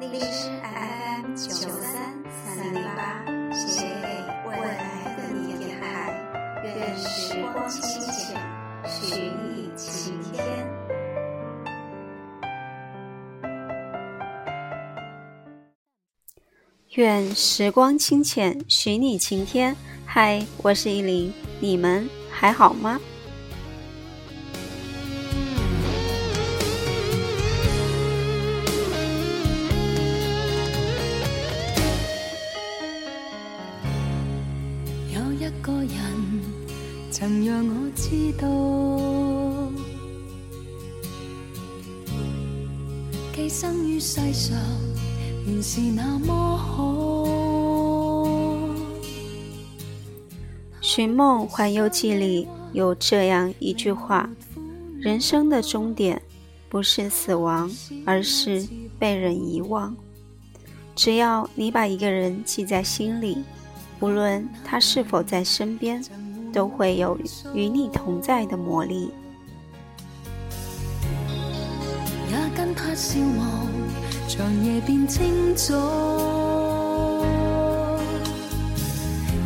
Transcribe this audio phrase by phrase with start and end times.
[0.00, 3.20] 荔枝 FM 九三三零八，
[3.52, 8.36] 写给未来的你也嗨，愿时光清浅，
[8.86, 10.66] 许你晴天。
[16.94, 19.74] 愿时光清浅，许你晴天。
[20.06, 23.00] 嗨，我是依林，你们还好吗？
[37.20, 38.46] 曾让我知道，
[43.82, 44.56] 于世上，
[45.44, 46.84] 原是那么好。
[50.80, 54.30] 《《寻梦环游记》里有这样一句话
[55.02, 56.22] ：“人生的终点
[56.68, 57.68] 不是死亡，
[58.06, 58.64] 而是
[58.96, 59.96] 被人遗忘。
[60.94, 63.38] 只要你把一个人记在心里，
[63.98, 66.00] 无论他是否在身边。”
[66.52, 67.16] 都会有
[67.54, 69.10] 与你同在的魔力。
[72.30, 73.66] 也跟他笑望，
[74.28, 75.74] 长夜变清早。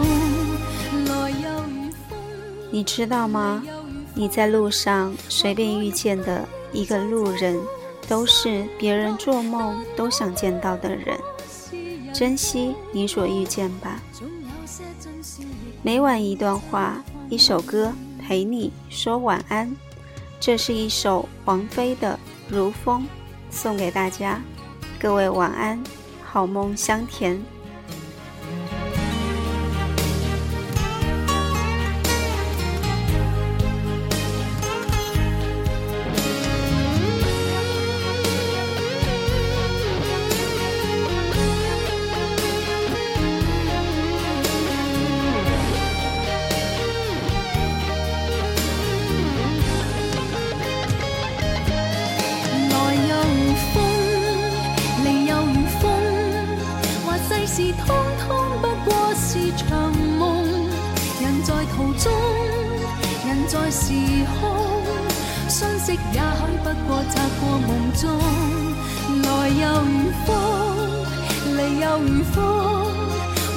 [1.05, 2.19] 来又如风
[2.69, 3.63] 你知道吗
[4.13, 7.57] 你在路上随便遇见的一个路人
[8.09, 11.17] 都是别人做梦都想见到的人
[12.11, 14.01] 珍惜你所遇见吧
[15.81, 17.89] 每晚一段话一首歌
[18.27, 19.73] 陪你说晚安，
[20.37, 22.13] 这是一首王菲的
[22.53, 23.01] 《如风》，
[23.49, 24.41] 送给大家。
[24.99, 25.81] 各位晚安，
[26.25, 27.41] 好梦香甜。
[63.79, 64.57] 时空
[65.47, 68.09] 相识，也许不过擦过梦中。
[69.21, 70.85] 来又如风，
[71.55, 72.95] 离又如风。